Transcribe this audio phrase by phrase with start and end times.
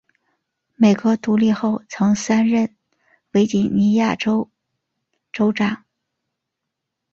[0.77, 2.75] 美国独立后曾三任
[3.33, 4.49] 维吉尼亚州
[5.31, 5.85] 州长。